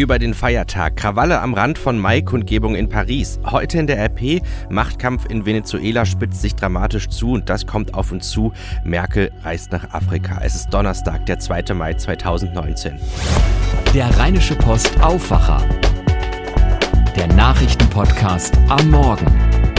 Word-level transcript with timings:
über 0.00 0.18
den 0.18 0.34
Feiertag. 0.34 0.96
Krawalle 0.96 1.40
am 1.40 1.54
Rand 1.54 1.78
von 1.78 1.98
Mai-Kundgebung 1.98 2.74
in 2.74 2.88
Paris. 2.88 3.38
Heute 3.44 3.78
in 3.78 3.86
der 3.86 3.98
RP. 3.98 4.42
Machtkampf 4.70 5.26
in 5.26 5.44
Venezuela 5.44 6.06
spitzt 6.06 6.40
sich 6.40 6.54
dramatisch 6.54 7.08
zu 7.08 7.32
und 7.32 7.48
das 7.50 7.66
kommt 7.66 7.94
auf 7.94 8.10
uns 8.10 8.30
zu. 8.30 8.52
Merkel 8.84 9.30
reist 9.42 9.72
nach 9.72 9.92
Afrika. 9.92 10.40
Es 10.42 10.54
ist 10.54 10.70
Donnerstag, 10.72 11.26
der 11.26 11.38
2. 11.38 11.74
Mai 11.74 11.94
2019. 11.94 12.98
Der 13.94 14.06
Rheinische 14.18 14.54
Post 14.56 15.00
Aufwacher. 15.02 15.62
Der 17.16 17.26
Nachrichtenpodcast 17.28 18.56
am 18.68 18.90
Morgen. 18.90 19.69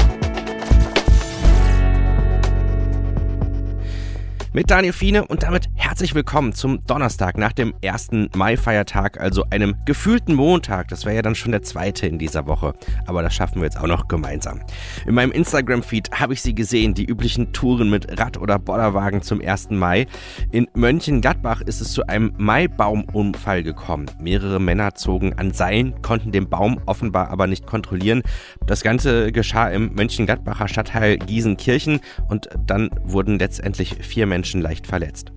Mit 4.53 4.69
Daniel 4.69 4.91
Fiene 4.91 5.25
und 5.25 5.43
damit 5.43 5.69
herzlich 5.75 6.13
willkommen 6.13 6.51
zum 6.51 6.85
Donnerstag 6.85 7.37
nach 7.37 7.53
dem 7.53 7.73
ersten 7.81 8.29
Mai-Feiertag, 8.35 9.17
also 9.17 9.45
einem 9.49 9.75
gefühlten 9.85 10.35
Montag. 10.35 10.89
Das 10.89 11.05
wäre 11.05 11.15
ja 11.15 11.21
dann 11.21 11.35
schon 11.35 11.53
der 11.53 11.61
zweite 11.61 12.05
in 12.05 12.19
dieser 12.19 12.47
Woche, 12.47 12.73
aber 13.07 13.23
das 13.23 13.33
schaffen 13.33 13.61
wir 13.61 13.63
jetzt 13.63 13.79
auch 13.79 13.87
noch 13.87 14.09
gemeinsam. 14.09 14.59
In 15.07 15.15
meinem 15.15 15.31
Instagram-Feed 15.31 16.11
habe 16.19 16.33
ich 16.33 16.41
sie 16.41 16.53
gesehen, 16.53 16.93
die 16.93 17.05
üblichen 17.05 17.53
Touren 17.53 17.89
mit 17.89 18.19
Rad- 18.19 18.39
oder 18.39 18.59
Bollerwagen 18.59 19.21
zum 19.21 19.39
1. 19.39 19.69
Mai. 19.69 20.05
In 20.51 20.67
Mönchengladbach 20.73 21.61
ist 21.61 21.79
es 21.79 21.93
zu 21.93 22.07
einem 22.07 22.33
Maibaum-Unfall 22.37 23.63
gekommen. 23.63 24.11
Mehrere 24.19 24.59
Männer 24.59 24.95
zogen 24.95 25.31
an 25.39 25.53
Seilen, 25.53 26.01
konnten 26.01 26.33
den 26.33 26.49
Baum 26.49 26.81
offenbar 26.87 27.29
aber 27.29 27.47
nicht 27.47 27.65
kontrollieren. 27.65 28.21
Das 28.67 28.83
Ganze 28.83 29.31
geschah 29.31 29.69
im 29.69 29.93
Mönchengladbacher 29.93 30.67
Stadtteil 30.67 31.19
Gießenkirchen 31.19 32.01
und 32.27 32.49
dann 32.67 32.89
wurden 33.05 33.39
letztendlich 33.39 33.95
vier 34.01 34.27
Menschen 34.27 34.40
Menschen 34.41 34.61
leicht 34.61 34.87
verletzt. 34.87 35.31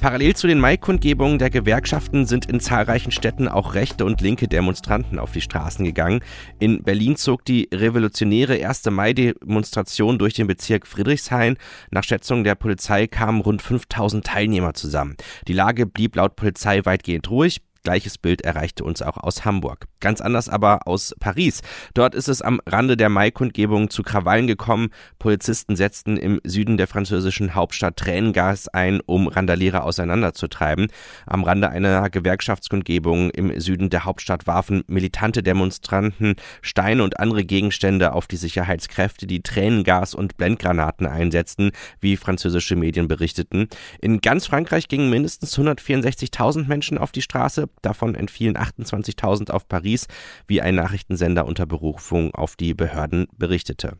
Parallel 0.00 0.34
zu 0.34 0.48
den 0.48 0.58
Mai-Kundgebungen 0.58 1.38
der 1.38 1.50
Gewerkschaften 1.50 2.26
sind 2.26 2.46
in 2.46 2.58
zahlreichen 2.58 3.12
Städten 3.12 3.46
auch 3.46 3.74
rechte 3.74 4.04
und 4.04 4.20
linke 4.20 4.48
Demonstranten 4.48 5.20
auf 5.20 5.30
die 5.30 5.40
Straßen 5.40 5.84
gegangen. 5.84 6.20
In 6.58 6.82
Berlin 6.82 7.14
zog 7.14 7.44
die 7.44 7.68
revolutionäre 7.72 8.66
1. 8.66 8.86
Mai-Demonstration 8.90 10.18
durch 10.18 10.34
den 10.34 10.48
Bezirk 10.48 10.88
Friedrichshain. 10.88 11.58
Nach 11.92 12.02
Schätzungen 12.02 12.42
der 12.42 12.56
Polizei 12.56 13.06
kamen 13.06 13.40
rund 13.40 13.62
5000 13.62 14.26
Teilnehmer 14.26 14.74
zusammen. 14.74 15.16
Die 15.46 15.52
Lage 15.52 15.86
blieb 15.86 16.16
laut 16.16 16.34
Polizei 16.34 16.84
weitgehend 16.84 17.30
ruhig. 17.30 17.60
Gleiches 17.82 18.18
Bild 18.18 18.42
erreichte 18.42 18.84
uns 18.84 19.00
auch 19.00 19.16
aus 19.16 19.46
Hamburg. 19.46 19.86
Ganz 20.00 20.20
anders 20.20 20.50
aber 20.50 20.86
aus 20.86 21.14
Paris. 21.18 21.62
Dort 21.94 22.14
ist 22.14 22.28
es 22.28 22.42
am 22.42 22.60
Rande 22.66 22.96
der 22.96 23.08
Mai-Kundgebung 23.08 23.88
zu 23.88 24.02
Krawallen 24.02 24.46
gekommen. 24.46 24.90
Polizisten 25.18 25.76
setzten 25.76 26.18
im 26.18 26.40
Süden 26.44 26.76
der 26.76 26.86
französischen 26.86 27.54
Hauptstadt 27.54 27.96
Tränengas 27.96 28.68
ein, 28.68 29.00
um 29.06 29.28
Randalierer 29.28 29.84
auseinanderzutreiben. 29.84 30.88
Am 31.26 31.42
Rande 31.42 31.70
einer 31.70 32.10
Gewerkschaftskundgebung 32.10 33.30
im 33.30 33.58
Süden 33.58 33.88
der 33.88 34.04
Hauptstadt 34.04 34.46
warfen 34.46 34.84
militante 34.86 35.42
Demonstranten 35.42 36.36
Steine 36.60 37.02
und 37.02 37.18
andere 37.18 37.44
Gegenstände 37.44 38.12
auf 38.12 38.26
die 38.26 38.36
Sicherheitskräfte, 38.36 39.26
die 39.26 39.42
Tränengas 39.42 40.14
und 40.14 40.36
Blendgranaten 40.36 41.06
einsetzten, 41.06 41.72
wie 41.98 42.18
französische 42.18 42.76
Medien 42.76 43.08
berichteten. 43.08 43.68
In 44.00 44.20
ganz 44.20 44.46
Frankreich 44.46 44.88
gingen 44.88 45.08
mindestens 45.08 45.58
164.000 45.58 46.66
Menschen 46.66 46.98
auf 46.98 47.12
die 47.12 47.22
Straße 47.22 47.69
davon 47.82 48.14
entfielen 48.14 48.56
28.000 48.56 49.50
auf 49.50 49.68
Paris, 49.68 50.06
wie 50.46 50.60
ein 50.60 50.74
Nachrichtensender 50.74 51.46
unter 51.46 51.66
Berufung 51.66 52.34
auf 52.34 52.56
die 52.56 52.74
Behörden 52.74 53.26
berichtete. 53.36 53.96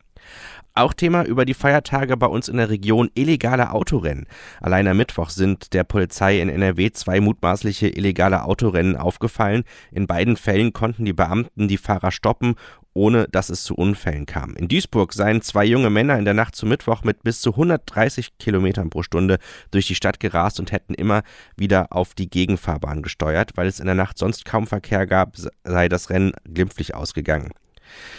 Auch 0.73 0.93
Thema 0.93 1.23
über 1.23 1.43
die 1.43 1.53
Feiertage 1.53 2.15
bei 2.15 2.27
uns 2.27 2.47
in 2.47 2.57
der 2.57 2.69
Region 2.69 3.09
illegale 3.13 3.71
Autorennen. 3.71 4.25
Allein 4.61 4.87
am 4.87 4.95
Mittwoch 4.95 5.29
sind 5.29 5.73
der 5.73 5.83
Polizei 5.83 6.39
in 6.39 6.47
NRW 6.47 6.91
zwei 6.91 7.19
mutmaßliche 7.19 7.89
illegale 7.89 8.45
Autorennen 8.45 8.95
aufgefallen. 8.95 9.63
In 9.91 10.07
beiden 10.07 10.37
Fällen 10.37 10.71
konnten 10.71 11.03
die 11.03 11.11
Beamten 11.11 11.67
die 11.67 11.77
Fahrer 11.77 12.11
stoppen 12.11 12.55
ohne 12.93 13.27
dass 13.31 13.49
es 13.49 13.63
zu 13.63 13.75
Unfällen 13.75 14.25
kam. 14.25 14.55
In 14.55 14.67
Duisburg 14.67 15.13
seien 15.13 15.41
zwei 15.41 15.65
junge 15.65 15.89
Männer 15.89 16.17
in 16.17 16.25
der 16.25 16.33
Nacht 16.33 16.55
zu 16.55 16.65
Mittwoch 16.65 17.03
mit 17.03 17.23
bis 17.23 17.41
zu 17.41 17.51
130 17.51 18.37
Kilometern 18.37 18.89
pro 18.89 19.03
Stunde 19.03 19.37
durch 19.71 19.87
die 19.87 19.95
Stadt 19.95 20.19
gerast 20.19 20.59
und 20.59 20.71
hätten 20.71 20.93
immer 20.93 21.23
wieder 21.55 21.87
auf 21.91 22.13
die 22.13 22.29
Gegenfahrbahn 22.29 23.01
gesteuert. 23.01 23.51
Weil 23.55 23.67
es 23.67 23.79
in 23.79 23.85
der 23.85 23.95
Nacht 23.95 24.17
sonst 24.17 24.45
kaum 24.45 24.67
Verkehr 24.67 25.07
gab, 25.07 25.35
sei 25.63 25.89
das 25.89 26.09
Rennen 26.09 26.33
glimpflich 26.45 26.93
ausgegangen. 26.93 27.51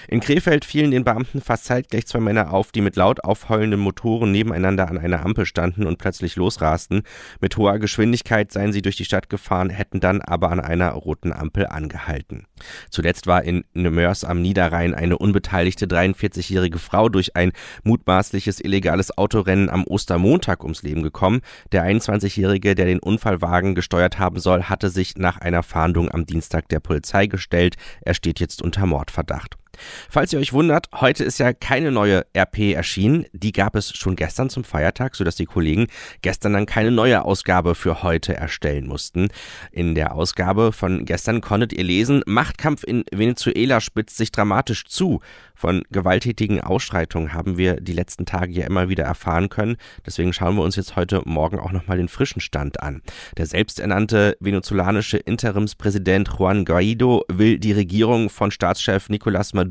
In 0.08 0.20
Krefeld 0.20 0.64
fielen 0.64 0.90
den 0.90 1.04
Beamten 1.04 1.40
fast 1.40 1.64
zeitgleich 1.64 2.06
zwei 2.06 2.20
Männer 2.20 2.52
auf, 2.52 2.72
die 2.72 2.80
mit 2.80 2.96
laut 2.96 3.24
aufheulenden 3.24 3.80
Motoren 3.80 4.32
nebeneinander 4.32 4.88
an 4.88 4.98
einer 4.98 5.24
Ampel 5.24 5.46
standen 5.46 5.86
und 5.86 5.98
plötzlich 5.98 6.36
losrasten. 6.36 7.02
Mit 7.40 7.56
hoher 7.56 7.78
Geschwindigkeit 7.78 8.52
seien 8.52 8.72
sie 8.72 8.82
durch 8.82 8.96
die 8.96 9.04
Stadt 9.04 9.28
gefahren, 9.28 9.70
hätten 9.70 10.00
dann 10.00 10.20
aber 10.20 10.50
an 10.50 10.60
einer 10.60 10.90
roten 10.90 11.32
Ampel 11.32 11.66
angehalten. 11.66 12.46
Zuletzt 12.90 13.26
war 13.26 13.42
in 13.44 13.64
Nemörs 13.74 14.24
am 14.24 14.42
Niederrhein 14.42 14.94
eine 14.94 15.18
unbeteiligte 15.18 15.86
43-jährige 15.86 16.78
Frau 16.78 17.08
durch 17.08 17.36
ein 17.36 17.52
mutmaßliches 17.84 18.60
illegales 18.60 19.16
Autorennen 19.16 19.68
am 19.68 19.84
Ostermontag 19.84 20.62
ums 20.62 20.82
Leben 20.82 21.02
gekommen. 21.02 21.40
Der 21.72 21.84
21-jährige, 21.84 22.74
der 22.74 22.86
den 22.86 22.98
Unfallwagen 22.98 23.74
gesteuert 23.74 24.18
haben 24.18 24.38
soll, 24.38 24.64
hatte 24.64 24.90
sich 24.90 25.16
nach 25.16 25.38
einer 25.38 25.62
Fahndung 25.62 26.10
am 26.10 26.26
Dienstag 26.26 26.68
der 26.68 26.80
Polizei 26.80 27.26
gestellt. 27.26 27.76
Er 28.02 28.14
steht 28.14 28.40
jetzt 28.40 28.62
unter 28.62 28.86
Mordverdacht. 28.86 29.61
Falls 30.10 30.32
ihr 30.32 30.38
euch 30.38 30.52
wundert, 30.52 30.88
heute 30.94 31.24
ist 31.24 31.38
ja 31.38 31.52
keine 31.52 31.90
neue 31.90 32.24
RP 32.36 32.74
erschienen. 32.74 33.26
Die 33.32 33.52
gab 33.52 33.74
es 33.74 33.96
schon 33.96 34.16
gestern 34.16 34.50
zum 34.50 34.64
Feiertag, 34.64 35.14
sodass 35.14 35.36
die 35.36 35.46
Kollegen 35.46 35.86
gestern 36.20 36.52
dann 36.52 36.66
keine 36.66 36.90
neue 36.90 37.24
Ausgabe 37.24 37.74
für 37.74 38.02
heute 38.02 38.34
erstellen 38.34 38.86
mussten. 38.86 39.28
In 39.70 39.94
der 39.94 40.14
Ausgabe 40.14 40.72
von 40.72 41.04
gestern 41.04 41.40
konntet 41.40 41.72
ihr 41.72 41.84
lesen, 41.84 42.22
Machtkampf 42.26 42.84
in 42.84 43.04
Venezuela 43.12 43.80
spitzt 43.80 44.16
sich 44.16 44.32
dramatisch 44.32 44.84
zu. 44.84 45.20
Von 45.54 45.82
gewalttätigen 45.90 46.60
Ausschreitungen 46.60 47.34
haben 47.34 47.56
wir 47.56 47.80
die 47.80 47.92
letzten 47.92 48.26
Tage 48.26 48.52
ja 48.52 48.66
immer 48.66 48.88
wieder 48.88 49.04
erfahren 49.04 49.48
können. 49.48 49.76
Deswegen 50.04 50.32
schauen 50.32 50.56
wir 50.56 50.62
uns 50.62 50.76
jetzt 50.76 50.96
heute 50.96 51.22
Morgen 51.24 51.60
auch 51.60 51.70
nochmal 51.70 51.98
den 51.98 52.08
frischen 52.08 52.40
Stand 52.40 52.82
an. 52.82 53.00
Der 53.36 53.46
selbsternannte 53.46 54.36
venezolanische 54.40 55.18
Interimspräsident 55.18 56.30
Juan 56.36 56.64
Guaido 56.64 57.24
will 57.28 57.60
die 57.60 57.72
Regierung 57.72 58.28
von 58.28 58.50
Staatschef 58.50 59.08
Nicolás 59.08 59.54
Maduro 59.54 59.61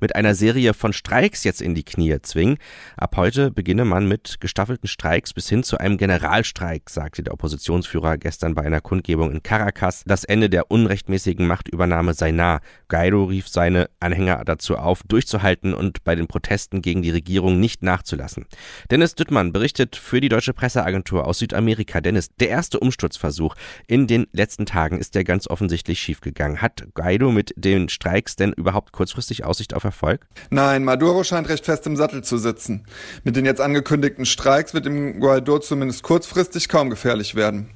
mit 0.00 0.16
einer 0.16 0.34
Serie 0.34 0.74
von 0.74 0.92
Streiks 0.92 1.44
jetzt 1.44 1.62
in 1.62 1.74
die 1.74 1.84
Knie 1.84 2.16
zwingen. 2.22 2.58
Ab 2.96 3.16
heute 3.16 3.50
beginne 3.50 3.84
man 3.84 4.08
mit 4.08 4.40
gestaffelten 4.40 4.88
Streiks 4.88 5.32
bis 5.32 5.48
hin 5.48 5.62
zu 5.62 5.78
einem 5.78 5.96
Generalstreik, 5.96 6.90
sagte 6.90 7.22
der 7.22 7.34
Oppositionsführer 7.34 8.18
gestern 8.18 8.54
bei 8.54 8.62
einer 8.62 8.80
Kundgebung 8.80 9.30
in 9.30 9.42
Caracas. 9.42 10.02
Das 10.06 10.24
Ende 10.24 10.50
der 10.50 10.70
unrechtmäßigen 10.70 11.46
Machtübernahme 11.46 12.14
sei 12.14 12.32
nah. 12.32 12.60
Guaido 12.88 13.24
rief 13.24 13.48
seine 13.48 13.88
Anhänger 14.00 14.42
dazu 14.44 14.76
auf, 14.76 15.02
durch 15.06 15.20
durchzuhalten 15.20 15.74
und 15.74 16.02
bei 16.02 16.14
den 16.14 16.26
Protesten 16.26 16.80
gegen 16.80 17.02
die 17.02 17.10
Regierung 17.10 17.60
nicht 17.60 17.82
nachzulassen. 17.82 18.46
Dennis 18.90 19.14
Düttmann 19.14 19.52
berichtet 19.52 19.96
für 19.96 20.20
die 20.20 20.30
Deutsche 20.30 20.54
Presseagentur 20.54 21.26
aus 21.26 21.40
Südamerika. 21.40 22.00
Dennis, 22.00 22.30
der 22.40 22.48
erste 22.48 22.80
Umsturzversuch 22.80 23.54
in 23.86 24.06
den 24.06 24.26
letzten 24.32 24.64
Tagen 24.64 24.98
ist 24.98 25.14
ja 25.14 25.22
ganz 25.22 25.46
offensichtlich 25.46 26.00
schiefgegangen. 26.00 26.62
Hat 26.62 26.86
Guaido 26.94 27.30
mit 27.30 27.52
den 27.56 27.90
Streiks 27.90 28.36
denn 28.36 28.54
überhaupt 28.54 28.92
kurzfristig 28.92 29.19
Aussicht 29.44 29.74
auf 29.74 29.84
Erfolg? 29.84 30.26
Nein, 30.50 30.84
Maduro 30.84 31.24
scheint 31.24 31.48
recht 31.48 31.64
fest 31.64 31.86
im 31.86 31.96
Sattel 31.96 32.22
zu 32.22 32.38
sitzen. 32.38 32.84
Mit 33.24 33.36
den 33.36 33.44
jetzt 33.44 33.60
angekündigten 33.60 34.26
Streiks 34.26 34.74
wird 34.74 34.86
dem 34.86 35.20
Guaido 35.20 35.58
zumindest 35.58 36.02
kurzfristig 36.02 36.68
kaum 36.68 36.90
gefährlich 36.90 37.34
werden. 37.34 37.70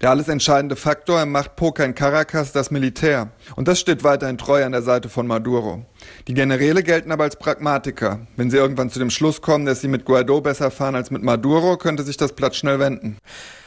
Der 0.00 0.10
alles 0.10 0.28
entscheidende 0.28 0.76
Faktor 0.76 1.22
im 1.22 1.32
Machtpoker 1.32 1.84
in 1.84 1.94
Caracas 1.94 2.52
das 2.52 2.70
Militär. 2.70 3.32
Und 3.56 3.68
das 3.68 3.80
steht 3.80 4.04
weiterhin 4.04 4.38
treu 4.38 4.64
an 4.64 4.72
der 4.72 4.82
Seite 4.82 5.08
von 5.08 5.26
Maduro. 5.26 5.84
Die 6.28 6.34
Generäle 6.34 6.82
gelten 6.82 7.12
aber 7.12 7.24
als 7.24 7.36
Pragmatiker. 7.36 8.26
Wenn 8.36 8.50
sie 8.50 8.56
irgendwann 8.56 8.90
zu 8.90 8.98
dem 8.98 9.10
Schluss 9.10 9.42
kommen, 9.42 9.66
dass 9.66 9.80
sie 9.80 9.88
mit 9.88 10.04
Guaido 10.04 10.40
besser 10.40 10.70
fahren 10.70 10.94
als 10.94 11.10
mit 11.10 11.22
Maduro, 11.22 11.76
könnte 11.76 12.02
sich 12.02 12.16
das 12.16 12.34
Blatt 12.34 12.56
schnell 12.56 12.78
wenden. 12.78 13.18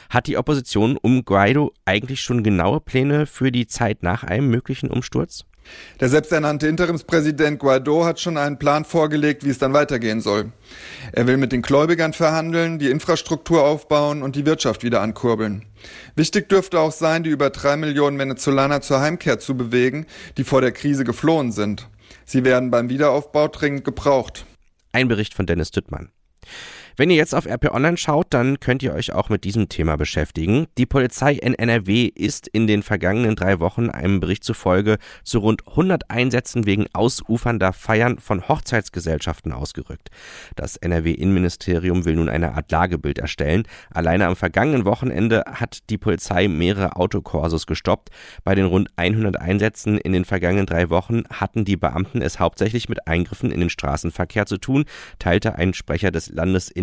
Hat 0.10 0.28
die 0.28 0.38
Opposition 0.38 0.98
um 1.02 1.26
Guaido 1.26 1.72
eigentlich 1.86 2.22
schon 2.22 2.44
genaue 2.44 2.80
Pläne 2.80 3.26
für 3.26 3.52
die 3.52 3.68
Zeit 3.68 4.04
nach 4.04 4.24
einem 4.24 4.50
möglichen 4.50 4.90
Umsturz? 4.90 5.46
Der 6.00 6.10
selbsternannte 6.10 6.68
Interimspräsident 6.68 7.60
Guaido 7.60 8.06
hat 8.06 8.20
schon 8.20 8.38
einen 8.38 8.60
Plan 8.60 8.86
vorgelegt, 8.86 9.44
wie 9.46 9.50
es 9.50 9.58
dann 9.58 9.74
weitergehen 9.74 10.22
soll. 10.22 10.52
Er 11.12 11.28
will 11.28 11.38
mit 11.38 11.52
den 11.52 11.62
Gläubigern 11.62 12.14
verhandeln, 12.14 12.80
die 12.80 12.90
Infrastruktur 12.90 13.64
aufbauen 13.64 14.24
und 14.24 14.36
die 14.36 14.46
Wirtschaft 14.46 14.84
wieder 14.84 15.02
ankurbeln. 15.02 15.66
Wichtig 16.16 16.50
dürfte 16.50 16.80
auch 16.80 16.92
sein, 16.92 17.24
die 17.24 17.30
über 17.30 17.50
drei 17.50 17.78
Millionen 17.78 18.20
Venezolaner 18.20 18.82
zur 18.82 19.02
Heimkehr 19.02 19.40
zu 19.40 19.56
bewegen, 19.56 20.06
die 20.38 20.44
vor 20.44 20.62
der 20.62 20.72
Krise 20.72 21.04
geflohen 21.04 21.52
sind. 21.52 21.90
Sie 22.26 22.44
werden 22.44 22.72
beim 22.72 22.90
Wiederaufbau 22.90 23.48
dringend 23.48 23.84
gebraucht. 23.84 24.46
Ein 24.92 25.08
Bericht 25.08 25.34
von 25.34 25.46
Dennis 25.46 25.72
Düttmann. 25.72 26.10
Wenn 26.96 27.10
ihr 27.10 27.16
jetzt 27.16 27.34
auf 27.34 27.48
RP 27.48 27.74
Online 27.74 27.98
schaut, 27.98 28.28
dann 28.30 28.60
könnt 28.60 28.84
ihr 28.84 28.94
euch 28.94 29.14
auch 29.14 29.30
mit 29.30 29.46
diesem 29.46 29.68
Thema 29.68 29.96
beschäftigen. 29.96 30.68
Die 30.78 30.86
Polizei 30.86 31.34
in 31.34 31.56
NRW 31.56 32.04
ist 32.06 32.48
in 32.48 32.68
den 32.68 32.84
vergangenen 32.84 33.36
drei 33.36 33.60
Wochen 33.60 33.90
einem 33.90 34.20
Bericht 34.20 34.44
zufolge 34.44 34.98
zu 35.24 35.40
rund 35.40 35.68
100 35.68 36.12
Einsätzen 36.12 36.68
wegen 36.68 36.86
ausufernder 36.94 37.74
Feiern 37.74 38.20
von 38.20 38.48
Hochzeitsgesellschaften 38.48 39.54
ausgerückt. 39.54 40.12
Das 40.56 40.78
NRW-Innenministerium 40.78 42.06
will 42.06 42.16
nun 42.16 42.30
eine 42.30 42.54
Art 42.54 42.72
Lagebild 42.72 43.18
erstellen. 43.18 43.64
Alleine 43.90 44.28
am 44.28 44.36
vergangenen 44.36 44.86
Wochenende 44.86 45.46
hat 45.48 45.90
die 45.90 45.98
Polizei 45.98 46.48
mehrere 46.48 46.96
Autokorsos 46.96 47.66
gestoppt. 47.66 48.10
Bei 48.44 48.54
den 48.54 48.66
rund 48.66 48.90
100 48.98 49.42
Einsätzen 49.42 49.98
in 49.98 50.14
den 50.14 50.26
vergangenen 50.26 50.68
drei 50.68 50.92
Wochen 50.92 51.24
hatten 51.32 51.66
die 51.66 51.78
Beamten 51.78 52.22
es 52.22 52.40
hauptsächlich 52.40 52.88
mit 52.88 53.08
Eingriffen 53.08 53.50
in 53.50 53.62
den 53.62 53.72
Straßenverkehr 53.72 54.46
zu 54.46 54.60
tun, 54.60 54.86
teilte 55.18 55.56
ein 55.56 55.74
Sprecher 55.74 56.12
des 56.12 56.30
Landesinnenministeriums 56.30 56.83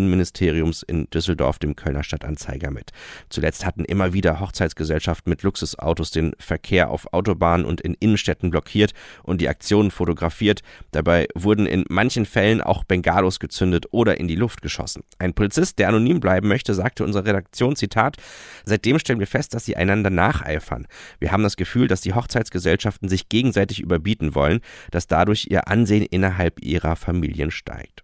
Düsseldorf 1.13 1.59
dem 1.59 1.75
Kölner 1.75 2.03
Stadtanzeiger 2.03 2.71
mit. 2.71 2.91
Zuletzt 3.29 3.65
hatten 3.65 3.85
immer 3.85 4.13
wieder 4.13 4.39
Hochzeitsgesellschaften 4.39 5.29
mit 5.29 5.43
Luxusautos 5.43 6.11
den 6.11 6.33
Verkehr 6.39 6.89
auf 6.89 7.13
Autobahnen 7.13 7.65
und 7.65 7.81
in 7.81 7.93
Innenstädten 7.93 8.49
blockiert 8.49 8.93
und 9.23 9.41
die 9.41 9.49
Aktionen 9.49 9.91
fotografiert. 9.91 10.61
Dabei 10.91 11.27
wurden 11.35 11.65
in 11.65 11.85
manchen 11.89 12.25
Fällen 12.25 12.61
auch 12.61 12.83
Bengalos 12.83 13.39
gezündet 13.39 13.85
oder 13.91 14.19
in 14.19 14.27
die 14.27 14.35
Luft 14.35 14.61
geschossen. 14.61 15.03
Ein 15.19 15.33
Polizist, 15.33 15.79
der 15.79 15.89
anonym 15.89 16.19
bleiben 16.19 16.47
möchte, 16.47 16.73
sagte 16.73 17.03
unserer 17.03 17.25
Redaktion, 17.25 17.75
Zitat, 17.75 18.17
seitdem 18.65 18.99
stellen 18.99 19.19
wir 19.19 19.27
fest, 19.27 19.53
dass 19.53 19.65
sie 19.65 19.75
einander 19.75 20.09
nacheifern. 20.09 20.87
Wir 21.19 21.31
haben 21.31 21.43
das 21.43 21.57
Gefühl, 21.57 21.87
dass 21.87 22.01
die 22.01 22.13
Hochzeitsgesellschaften 22.13 23.09
sich 23.09 23.29
gegenseitig 23.29 23.81
überbieten 23.81 24.35
wollen, 24.35 24.61
dass 24.91 25.07
dadurch 25.07 25.47
ihr 25.49 25.67
Ansehen 25.67 26.05
innerhalb 26.05 26.63
ihrer 26.63 26.95
Familien 26.95 27.51
steigt. 27.51 28.03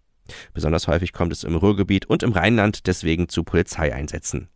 Besonders 0.54 0.88
häufig 0.88 1.14
kommt 1.14 1.34
es 1.34 1.44
im 1.44 1.56
Ruhrgebiet 1.56 2.06
und 2.06 2.24
im 2.24 2.32
Rheinland 2.32 2.88
deswegen 2.88 3.30
zu 3.30 3.44
Polizeieinsätzen. 3.44 4.50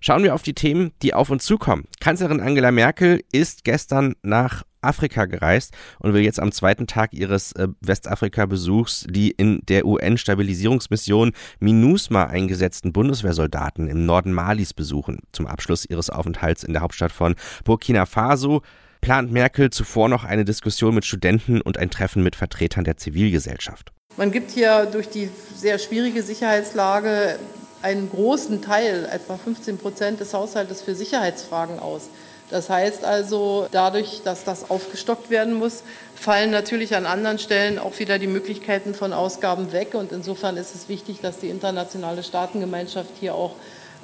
Schauen 0.00 0.22
wir 0.22 0.34
auf 0.34 0.42
die 0.42 0.54
Themen, 0.54 0.92
die 1.02 1.14
auf 1.14 1.30
uns 1.30 1.44
zukommen. 1.44 1.84
Kanzlerin 2.00 2.40
Angela 2.40 2.70
Merkel 2.70 3.24
ist 3.32 3.64
gestern 3.64 4.14
nach 4.22 4.62
Afrika 4.80 5.24
gereist 5.24 5.74
und 5.98 6.14
will 6.14 6.22
jetzt 6.22 6.38
am 6.38 6.52
zweiten 6.52 6.86
Tag 6.86 7.12
ihres 7.12 7.50
äh, 7.52 7.66
Westafrika-Besuchs 7.80 9.06
die 9.10 9.32
in 9.32 9.60
der 9.68 9.84
UN-Stabilisierungsmission 9.84 11.32
MINUSMA 11.58 12.24
eingesetzten 12.24 12.92
Bundeswehrsoldaten 12.92 13.88
im 13.88 14.06
Norden 14.06 14.32
Malis 14.32 14.72
besuchen. 14.74 15.18
Zum 15.32 15.48
Abschluss 15.48 15.84
ihres 15.84 16.10
Aufenthalts 16.10 16.62
in 16.62 16.74
der 16.74 16.82
Hauptstadt 16.82 17.10
von 17.10 17.34
Burkina 17.64 18.06
Faso 18.06 18.62
plant 19.00 19.32
Merkel 19.32 19.70
zuvor 19.70 20.08
noch 20.08 20.24
eine 20.24 20.44
Diskussion 20.44 20.94
mit 20.94 21.04
Studenten 21.04 21.60
und 21.60 21.78
ein 21.78 21.90
Treffen 21.90 22.22
mit 22.22 22.36
Vertretern 22.36 22.84
der 22.84 22.96
Zivilgesellschaft. 22.96 23.92
Man 24.16 24.32
gibt 24.32 24.50
hier 24.50 24.86
durch 24.86 25.08
die 25.08 25.30
sehr 25.54 25.78
schwierige 25.78 26.22
Sicherheitslage 26.22 27.38
einen 27.82 28.10
großen 28.10 28.62
Teil, 28.62 29.08
etwa 29.12 29.36
15 29.36 29.78
Prozent 29.78 30.20
des 30.20 30.34
Haushaltes 30.34 30.82
für 30.82 30.94
Sicherheitsfragen 30.94 31.78
aus. 31.78 32.08
Das 32.50 32.70
heißt 32.70 33.04
also, 33.04 33.68
dadurch, 33.72 34.22
dass 34.24 34.44
das 34.44 34.70
aufgestockt 34.70 35.28
werden 35.28 35.54
muss, 35.54 35.82
fallen 36.14 36.50
natürlich 36.50 36.96
an 36.96 37.04
anderen 37.04 37.38
Stellen 37.38 37.78
auch 37.78 37.98
wieder 37.98 38.18
die 38.18 38.26
Möglichkeiten 38.26 38.94
von 38.94 39.12
Ausgaben 39.12 39.72
weg. 39.72 39.94
Und 39.94 40.12
insofern 40.12 40.56
ist 40.56 40.74
es 40.74 40.88
wichtig, 40.88 41.20
dass 41.20 41.38
die 41.38 41.50
internationale 41.50 42.22
Staatengemeinschaft 42.22 43.10
hier 43.20 43.34
auch 43.34 43.54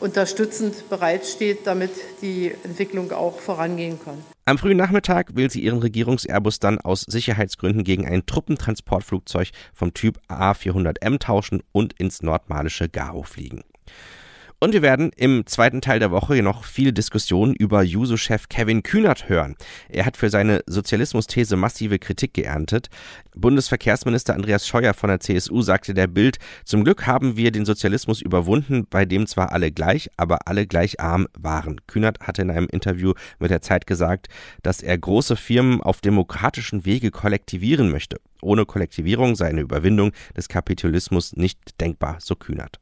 unterstützend 0.00 0.88
bereitsteht, 0.91 1.67
damit 1.67 1.91
die 2.23 2.52
Entwicklung 2.64 3.12
auch 3.12 3.38
vorangehen 3.38 3.99
kann. 4.05 4.19
Am 4.46 4.58
frühen 4.58 4.76
Nachmittag 4.76 5.37
will 5.37 5.50
sie 5.50 5.62
ihren 5.62 5.79
Regierungs-Airbus 5.79 6.58
dann 6.58 6.79
aus 6.79 7.02
Sicherheitsgründen 7.02 7.82
gegen 7.82 8.06
ein 8.06 8.26
Truppentransportflugzeug 8.26 9.50
vom 9.73 9.94
Typ 9.94 10.20
A400M 10.29 11.19
tauschen 11.19 11.62
und 11.73 11.94
ins 11.94 12.23
nordmalische 12.23 12.88
Gao 12.88 13.23
fliegen. 13.23 13.64
Und 14.64 14.72
wir 14.72 14.81
werden 14.81 15.11
im 15.14 15.44
zweiten 15.44 15.82
Teil 15.82 15.99
der 15.99 16.11
Woche 16.11 16.43
noch 16.43 16.64
viele 16.64 16.94
Diskussionen 16.94 17.52
über 17.52 17.82
Juso-Chef 17.82 18.49
Kevin 18.49 18.82
Kühnert 18.82 19.28
hören. 19.28 19.56
Er 19.90 20.06
hat 20.06 20.16
für 20.16 20.31
seine 20.31 20.62
Sozialismus-These 20.66 21.56
massive 21.56 21.99
Kritik 21.99 22.32
geerntet. 22.32 22.88
Bundesverkehrsminister 23.37 24.32
Andreas 24.32 24.66
Scheuer 24.66 24.94
von 24.94 25.08
der 25.08 25.20
CSU 25.20 25.61
sagte 25.61 25.93
der 25.93 26.06
Bild, 26.06 26.38
zum 26.64 26.82
Glück 26.82 27.06
haben 27.06 27.37
wir 27.37 27.52
den 27.52 27.66
Sozialismus 27.66 28.22
überwunden, 28.22 28.87
bei 28.88 29.05
dem 29.05 29.26
zwar 29.26 29.52
alle 29.52 29.70
gleich, 29.70 30.08
aber 30.16 30.49
alle 30.49 30.66
gleich 30.66 30.99
arm 30.99 31.26
waren. 31.38 31.82
Kühnert 31.87 32.20
hatte 32.20 32.40
in 32.40 32.50
einem 32.50 32.69
Interview 32.72 33.12
mit 33.38 33.50
der 33.50 33.61
Zeit 33.61 33.87
gesagt, 33.87 34.28
dass 34.62 34.81
er 34.81 34.96
große 34.96 35.37
Firmen 35.37 35.82
auf 35.82 36.00
demokratischen 36.00 36.87
Wege 36.87 37.11
kollektivieren 37.11 37.90
möchte. 37.90 38.19
Ohne 38.40 38.64
Kollektivierung 38.64 39.37
sei 39.37 39.49
eine 39.49 39.61
Überwindung 39.61 40.12
des 40.34 40.49
Kapitalismus 40.49 41.37
nicht 41.37 41.78
denkbar, 41.82 42.16
so 42.20 42.34
Kühnert. 42.34 42.81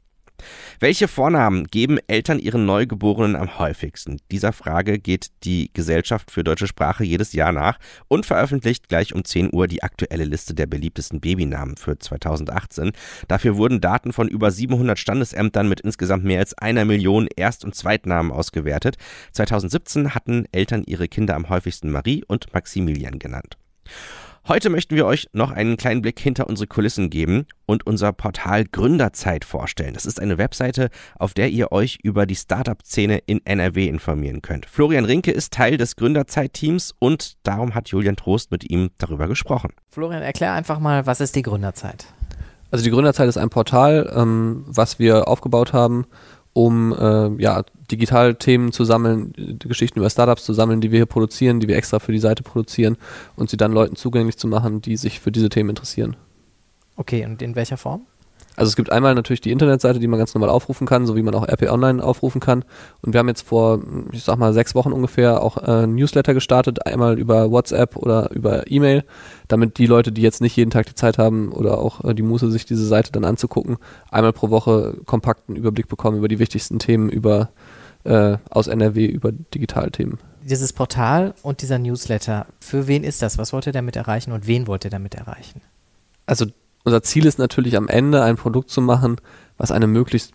Welche 0.81 1.09
Vornamen 1.09 1.67
geben 1.67 1.99
Eltern 2.07 2.39
ihren 2.39 2.67
Neugeborenen 2.67 3.37
am 3.37 3.59
häufigsten? 3.59 4.19
Dieser 4.31 4.53
Frage 4.53 4.99
geht 4.99 5.29
die 5.45 5.71
Gesellschaft 5.73 6.31
für 6.31 6.45
deutsche 6.45 6.67
Sprache 6.67 7.05
jedes 7.05 7.33
Jahr 7.33 7.53
nach 7.53 7.79
und 8.09 8.27
veröffentlicht 8.27 8.89
gleich 8.89 9.15
um 9.15 9.25
10 9.25 9.53
Uhr 9.53 9.67
die 9.67 9.83
aktuelle 9.83 10.25
Liste 10.25 10.55
der 10.55 10.67
beliebtesten 10.67 11.21
Babynamen 11.21 11.77
für 11.77 11.99
2018. 11.99 12.93
Dafür 13.29 13.57
wurden 13.57 13.81
Daten 13.81 14.13
von 14.13 14.29
über 14.29 14.51
700 14.51 14.99
Standesämtern 14.99 15.69
mit 15.69 15.81
insgesamt 15.81 16.25
mehr 16.25 16.41
als 16.41 16.57
einer 16.59 16.85
Million 16.85 17.29
Erst- 17.37 17.65
und 17.65 17.75
Zweitnamen 17.75 18.33
ausgewertet. 18.33 18.97
2017 19.33 20.15
hatten 20.15 20.47
Eltern 20.53 20.85
ihre 20.87 21.09
Kinder 21.09 21.37
am 21.37 21.49
häufigsten 21.49 21.91
Marie 21.91 22.25
und 22.27 22.53
Maximilian 22.53 23.19
genannt. 23.19 23.57
Heute 24.49 24.71
möchten 24.71 24.97
wir 24.97 25.07
euch 25.07 25.29
noch 25.33 25.53
einen 25.53 25.77
kleinen 25.77 26.03
Blick 26.03 26.19
hinter 26.19 26.49
unsere 26.49 26.67
Kulissen 26.67 27.11
geben 27.11 27.47
und 27.65 27.87
unser 27.87 28.13
Portal 28.13 28.65
Gründerzeit 28.65 29.45
vorstellen. 29.45 29.95
Das 29.95 30.05
ist 30.05 30.19
eine 30.19 30.37
Webseite, 30.37 30.91
auf 31.17 31.33
der 31.33 31.51
ihr 31.51 31.71
euch 31.71 31.99
über 32.03 32.27
die 32.27 32.35
Startup-Szene 32.35 33.19
in 33.27 33.41
NRW 33.47 33.87
informieren 33.87 34.43
könnt. 34.43 34.67
Florian 34.67 35.05
Rinke 35.05 35.31
ist 35.31 35.53
Teil 35.53 35.77
des 35.77 35.95
Gründerzeit-Teams 35.95 36.93
und 36.99 37.35
darum 37.45 37.77
hat 37.77 37.91
Julian 37.91 38.17
Trost 38.17 38.51
mit 38.51 38.69
ihm 38.69 38.91
darüber 38.99 39.29
gesprochen. 39.29 39.75
Florian, 39.91 40.23
erklär 40.23 40.55
einfach 40.55 40.81
mal, 40.81 41.07
was 41.07 41.21
ist 41.21 41.37
die 41.37 41.43
Gründerzeit? 41.43 42.07
Also 42.73 42.83
die 42.83 42.91
Gründerzeit 42.91 43.29
ist 43.29 43.37
ein 43.37 43.51
Portal, 43.51 44.13
ähm, 44.13 44.65
was 44.67 44.99
wir 44.99 45.29
aufgebaut 45.29 45.73
haben, 45.73 46.05
um 46.53 46.93
äh, 46.93 47.43
ja, 47.43 47.65
Digitalthemen 47.91 48.73
zu 48.73 48.85
sammeln, 48.85 49.59
Geschichten 49.59 49.99
über 49.99 50.11
Startups 50.11 50.45
zu 50.45 50.53
sammeln, 50.53 50.81
die 50.81 50.91
wir 50.91 50.99
hier 50.99 51.07
produzieren, 51.07 51.61
die 51.61 51.69
wir 51.69 51.77
extra 51.77 51.99
für 51.99 52.13
die 52.13 52.19
Seite 52.19 52.43
produzieren 52.43 52.97
und 53.37 53.51
sie 53.51 53.57
dann 53.57 53.73
Leuten 53.73 53.97
zugänglich 53.97 54.37
zu 54.37 54.49
machen, 54.49 54.81
die 54.83 54.97
sich 54.97 55.21
für 55.21 55.33
diese 55.33 55.49
Themen 55.49 55.71
interessieren. 55.71 56.17
Okay, 56.97 57.25
und 57.25 57.41
in 57.43 57.55
welcher 57.55 57.77
Form? 57.77 58.03
Also 58.57 58.69
es 58.69 58.77
gibt 58.77 58.93
einmal 58.93 59.15
natürlich 59.15 59.41
die 59.41 59.51
Internetseite, 59.51 59.99
die 59.99 60.07
man 60.07 60.19
ganz 60.19 60.35
normal 60.35 60.51
aufrufen 60.51 60.87
kann, 60.87 61.07
so 61.07 61.17
wie 61.17 61.23
man 61.23 61.35
auch 61.35 61.49
RP 61.49 61.71
Online 61.71 62.05
aufrufen 62.05 62.41
kann. 62.41 62.65
Und 63.01 63.15
wir 63.15 63.19
haben 63.19 63.29
jetzt 63.29 63.47
vor, 63.47 63.81
ich 64.13 64.25
sag 64.25 64.37
mal, 64.37 64.53
sechs 64.53 64.75
Wochen 64.75 64.93
ungefähr 64.93 65.43
auch 65.43 65.57
äh, 65.57 65.87
Newsletter 65.87 66.35
gestartet, 66.35 66.87
einmal 66.87 67.19
über 67.19 67.51
WhatsApp 67.51 67.97
oder 67.97 68.31
über 68.33 68.71
E-Mail, 68.71 69.05
damit 69.49 69.79
die 69.79 69.87
Leute, 69.87 70.13
die 70.13 70.23
jetzt 70.23 70.43
nicht 70.43 70.57
jeden 70.57 70.71
Tag 70.71 70.87
die 70.87 70.95
Zeit 70.95 71.19
haben 71.19 71.51
oder 71.51 71.79
auch 71.79 72.05
äh, 72.05 72.15
die 72.15 72.23
Muße, 72.23 72.51
sich 72.51 72.67
diese 72.67 72.87
Seite 72.87 73.11
dann 73.11 73.25
anzugucken, 73.25 73.79
einmal 74.11 74.33
pro 74.35 74.51
Woche 74.51 74.99
kompakten 75.07 75.57
Überblick 75.57 75.89
bekommen 75.89 76.19
über 76.19 76.29
die 76.29 76.39
wichtigsten 76.39 76.79
Themen 76.79 77.09
über 77.09 77.51
äh, 78.05 78.37
aus 78.51 78.67
NRW 78.67 79.07
über 79.07 79.33
Digitalthemen. 79.33 80.19
Dieses 80.43 80.73
Portal 80.73 81.35
und 81.43 81.63
dieser 81.63 81.79
Newsletter, 81.79 82.47
für 82.61 82.89
wen 82.89 83.05
ist 83.05 83.23
das? 83.23 83.39
Was 83.39 83.53
wollt 83.53 83.67
ihr 83.67 83.73
damit 83.73 83.97
erreichen 83.97 84.33
und 84.33 84.47
wen 84.47 84.67
wollt 84.67 84.85
ihr 84.85 84.91
damit 84.91 85.15
erreichen? 85.15 85.61
Also 86.27 86.47
unser 86.85 87.03
Ziel 87.03 87.27
ist 87.27 87.39
natürlich 87.39 87.77
am 87.77 87.89
Ende 87.89 88.23
ein 88.23 88.37
Produkt 88.37 88.71
zu 88.71 88.81
machen, 88.81 89.17
was 89.57 89.71
eine 89.71 89.87
möglichst 89.87 90.33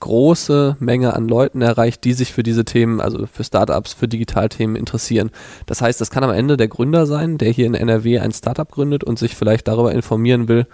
große 0.00 0.76
Menge 0.78 1.14
an 1.14 1.28
Leuten 1.28 1.60
erreicht, 1.60 2.04
die 2.04 2.12
sich 2.12 2.32
für 2.32 2.42
diese 2.42 2.64
Themen, 2.64 3.00
also 3.00 3.26
für 3.26 3.42
Startups, 3.42 3.92
für 3.94 4.06
Digitalthemen 4.06 4.76
interessieren. 4.76 5.30
Das 5.66 5.82
heißt, 5.82 6.00
das 6.00 6.10
kann 6.10 6.24
am 6.24 6.30
Ende 6.30 6.56
der 6.56 6.68
Gründer 6.68 7.06
sein, 7.06 7.38
der 7.38 7.50
hier 7.50 7.66
in 7.66 7.74
NRW 7.74 8.20
ein 8.20 8.32
Startup 8.32 8.70
gründet 8.70 9.02
und 9.02 9.18
sich 9.18 9.34
vielleicht 9.34 9.66
darüber 9.66 9.92
informieren 9.92 10.46
will, 10.48 10.66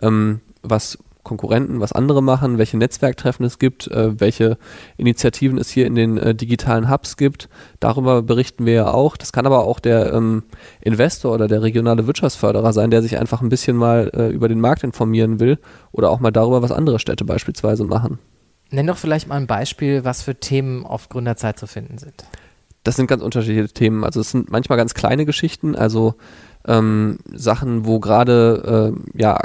ähm, 0.00 0.40
was 0.62 0.98
Konkurrenten, 1.22 1.80
was 1.80 1.92
andere 1.92 2.22
machen, 2.22 2.58
welche 2.58 2.76
Netzwerktreffen 2.76 3.46
es 3.46 3.58
gibt, 3.58 3.86
äh, 3.88 4.18
welche 4.20 4.58
Initiativen 4.96 5.58
es 5.58 5.70
hier 5.70 5.86
in 5.86 5.94
den 5.94 6.18
äh, 6.18 6.34
digitalen 6.34 6.90
Hubs 6.90 7.16
gibt. 7.16 7.48
Darüber 7.80 8.22
berichten 8.22 8.66
wir 8.66 8.72
ja 8.72 8.90
auch. 8.92 9.16
Das 9.16 9.32
kann 9.32 9.46
aber 9.46 9.64
auch 9.64 9.78
der 9.78 10.12
ähm, 10.12 10.42
Investor 10.80 11.32
oder 11.32 11.46
der 11.46 11.62
regionale 11.62 12.06
Wirtschaftsförderer 12.06 12.72
sein, 12.72 12.90
der 12.90 13.02
sich 13.02 13.18
einfach 13.18 13.40
ein 13.40 13.48
bisschen 13.48 13.76
mal 13.76 14.10
äh, 14.14 14.28
über 14.28 14.48
den 14.48 14.60
Markt 14.60 14.82
informieren 14.82 15.38
will 15.38 15.58
oder 15.92 16.10
auch 16.10 16.20
mal 16.20 16.32
darüber, 16.32 16.62
was 16.62 16.72
andere 16.72 16.98
Städte 16.98 17.24
beispielsweise 17.24 17.84
machen. 17.84 18.18
Nenn 18.70 18.86
doch 18.86 18.96
vielleicht 18.96 19.28
mal 19.28 19.36
ein 19.36 19.46
Beispiel, 19.46 20.04
was 20.04 20.22
für 20.22 20.34
Themen 20.34 20.86
auf 20.86 21.08
Gründerzeit 21.08 21.58
zu 21.58 21.66
finden 21.66 21.98
sind. 21.98 22.24
Das 22.84 22.96
sind 22.96 23.06
ganz 23.06 23.22
unterschiedliche 23.22 23.68
Themen. 23.68 24.02
Also 24.02 24.20
es 24.20 24.30
sind 24.30 24.50
manchmal 24.50 24.78
ganz 24.78 24.94
kleine 24.94 25.24
Geschichten, 25.24 25.76
also 25.76 26.14
ähm, 26.66 27.18
Sachen, 27.32 27.86
wo 27.86 28.00
gerade 28.00 28.94
äh, 29.14 29.20
ja 29.20 29.38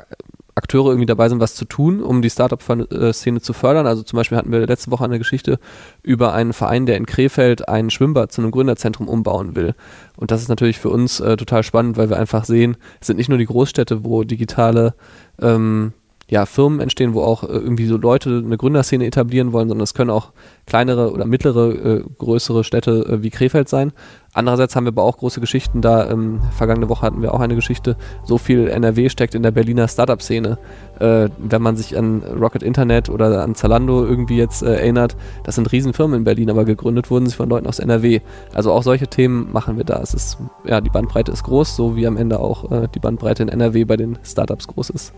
Akteure 0.58 0.90
irgendwie 0.90 1.06
dabei 1.06 1.30
sind, 1.30 1.40
was 1.40 1.56
zu 1.56 1.66
tun, 1.66 2.02
um 2.02 2.22
die 2.22 2.30
Startup-Szene 2.30 3.42
zu 3.42 3.54
fördern. 3.54 3.88
Also 3.88 4.04
zum 4.04 4.18
Beispiel 4.18 4.38
hatten 4.38 4.52
wir 4.52 4.66
letzte 4.66 4.92
Woche 4.92 5.06
eine 5.06 5.20
Geschichte 5.20 5.60
über 6.04 6.34
einen 6.34 6.54
Verein, 6.54 6.86
der 6.86 6.98
in 6.98 7.06
Krefeld 7.06 7.70
ein 7.70 7.90
Schwimmbad 7.90 8.32
zu 8.32 8.42
einem 8.42 8.52
Gründerzentrum 8.52 9.08
umbauen 9.08 9.56
will. 9.56 9.76
Und 10.16 10.32
das 10.32 10.42
ist 10.42 10.50
natürlich 10.50 10.80
für 10.80 10.90
uns 10.90 11.20
äh, 11.20 11.38
total 11.38 11.64
spannend, 11.64 11.98
weil 11.98 12.10
wir 12.10 12.18
einfach 12.18 12.44
sehen, 12.44 12.78
es 13.00 13.08
sind 13.08 13.18
nicht 13.18 13.30
nur 13.30 13.38
die 13.38 13.46
Großstädte, 13.46 14.04
wo 14.04 14.24
digitale 14.24 14.96
ähm, 15.42 15.94
ja, 16.29 16.46
Firmen 16.46 16.81
entstehen, 16.81 17.13
wo 17.13 17.22
auch 17.22 17.43
äh, 17.43 17.48
irgendwie 17.48 17.86
so 17.86 17.96
Leute 17.96 18.41
eine 18.46 18.57
Gründerszene 18.57 19.05
etablieren 19.05 19.53
wollen, 19.53 19.69
sondern 19.69 19.84
es 19.84 19.93
können 19.93 20.10
auch 20.10 20.34
kleinere 20.65 21.13
oder 21.13 21.25
mittlere, 21.25 21.69
äh, 21.69 22.03
größere 22.17 22.65
Städte 22.65 23.05
äh, 23.05 23.24
wie 23.24 23.29
Krefeld 23.29 23.69
sein. 23.69 23.93
Andererseits 24.34 24.75
haben 24.75 24.84
wir 24.84 24.89
aber 24.89 25.03
auch 25.03 25.17
große 25.17 25.39
Geschichten 25.39 25.81
da. 25.81 26.10
Ähm, 26.12 26.41
vergangene 26.55 26.89
Woche 26.89 27.03
hatten 27.03 27.22
wir 27.22 27.34
auch 27.34 27.39
eine 27.39 27.55
Geschichte. 27.55 27.96
So 28.25 28.38
viel 28.38 28.67
NRW 28.67 29.07
steckt 29.10 29.36
in 29.36 29.41
der 29.41 29.51
Berliner 29.51 29.88
Startup-Szene. 29.88 30.60
Äh, 31.00 31.29
wenn 31.38 31.62
man 31.62 31.77
sich 31.77 31.98
an 31.98 32.22
Rocket 32.24 32.62
Internet 32.62 33.10
oder 33.10 33.41
an 33.41 33.55
Zalando 33.55 34.05
irgendwie 34.05 34.38
jetzt 34.38 34.63
äh, 34.63 34.75
erinnert, 34.75 35.15
das 35.46 35.55
sind 35.55 35.72
Riesenfirmen 35.72 36.19
in 36.19 36.24
Berlin, 36.25 36.50
aber 36.50 36.65
gegründet 36.65 37.10
wurden 37.10 37.27
sie 37.27 37.36
von 37.36 37.48
Leuten 37.48 37.67
aus 37.67 37.79
NRW. 37.79 38.19
Also 38.53 38.74
auch 38.74 38.84
solche 38.84 39.07
Themen 39.07 39.51
machen 39.53 39.77
wir 39.77 39.86
da. 39.86 40.01
Es 40.01 40.13
ist, 40.13 40.38
ja, 40.65 40.81
die 40.81 40.89
Bandbreite 40.89 41.31
ist 41.31 41.43
groß, 41.43 41.75
so 41.75 41.96
wie 41.96 42.05
am 42.05 42.17
Ende 42.17 42.41
auch 42.41 42.69
äh, 42.69 42.89
die 42.93 43.00
Bandbreite 43.00 43.43
in 43.43 43.50
NRW 43.50 43.86
bei 43.86 43.96
den 43.96 44.19
Startups 44.24 44.67
groß 44.67 44.89
ist. 44.89 45.13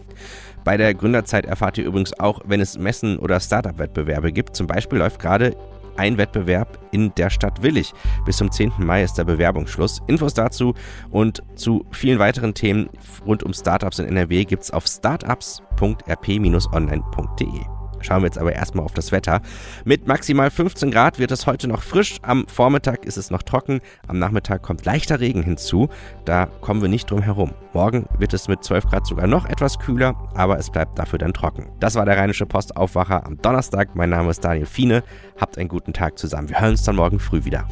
Bei 0.63 0.77
der 0.77 0.93
Gründerzeit 0.93 1.45
erfahrt 1.45 1.77
ihr 1.77 1.83
übrigens 1.85 2.17
auch, 2.19 2.39
wenn 2.45 2.61
es 2.61 2.77
Messen 2.77 3.17
oder 3.17 3.39
Startup-Wettbewerbe 3.39 4.31
gibt. 4.31 4.55
Zum 4.55 4.67
Beispiel 4.67 4.99
läuft 4.99 5.19
gerade 5.19 5.55
ein 5.97 6.17
Wettbewerb 6.17 6.79
in 6.91 7.13
der 7.15 7.29
Stadt 7.29 7.61
Willig. 7.61 7.93
Bis 8.25 8.37
zum 8.37 8.49
10. 8.51 8.71
Mai 8.77 9.03
ist 9.03 9.15
der 9.15 9.25
Bewerbungsschluss. 9.25 10.01
Infos 10.07 10.33
dazu 10.33 10.73
und 11.11 11.43
zu 11.55 11.85
vielen 11.91 12.19
weiteren 12.19 12.53
Themen 12.53 12.89
rund 13.25 13.43
um 13.43 13.53
Startups 13.53 13.99
in 13.99 14.05
NRW 14.05 14.45
gibt 14.45 14.63
es 14.63 14.71
auf 14.71 14.87
startups.rp-online.de. 14.87 17.78
Schauen 18.01 18.22
wir 18.22 18.27
jetzt 18.27 18.38
aber 18.38 18.53
erstmal 18.53 18.86
auf 18.86 18.94
das 18.94 19.12
Wetter. 19.12 19.41
Mit 19.86 20.08
maximal 20.08 20.50
15 20.50 20.91
Grad 20.91 21.20
wird 21.20 21.32
es 21.32 21.48
heute 21.48 21.68
noch 21.68 21.82
frisch. 21.82 22.18
Am 22.22 22.46
Vormittag 22.48 23.06
ist 23.06 23.18
es 23.18 23.32
noch 23.32 23.44
trocken. 23.44 23.82
Am 24.08 24.20
Nachmittag 24.20 24.62
kommt 24.62 24.86
leichter 24.86 25.20
Regen 25.20 25.44
hinzu. 25.44 25.89
Da 26.25 26.48
kommen 26.62 26.82
wir 26.82 26.89
nicht 26.89 27.10
drum 27.10 27.22
herum. 27.22 27.53
Morgen 27.74 28.08
wird 28.18 28.34
es 28.34 28.48
mit 28.48 28.63
12 28.63 28.88
Grad 28.88 29.06
sogar 29.06 29.27
noch 29.27 29.46
etwas 29.46 29.79
kühler, 29.79 30.15
aber 30.34 30.58
es 30.58 30.70
bleibt 30.70 30.98
dafür 30.98 31.20
dann 31.20 31.34
trocken. 31.34 31.68
Das 31.79 31.96
war 31.96 32.06
der 32.06 32.18
Rheinische 32.18 32.46
Postaufwacher 32.46 33.25
am 33.25 33.41
Donnerstag. 33.41 33.96
Mein 33.96 34.10
Name 34.10 34.32
ist 34.32 34.44
Daniel 34.44 34.65
Fiene. 34.65 35.03
Habt 35.39 35.58
einen 35.58 35.70
guten 35.70 35.94
Tag 35.94 36.18
zusammen. 36.18 36.50
Wir 36.50 36.60
hören 36.60 36.72
uns 36.72 36.84
dann 36.84 36.96
morgen 36.96 37.20
früh 37.20 37.46
wieder. 37.46 37.68